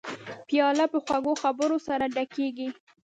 [0.47, 2.69] پیاله په خوږو خبرو سره ډکېږي.